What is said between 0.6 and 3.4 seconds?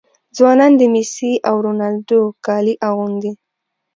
د میسي او رونالډو کالي اغوندي.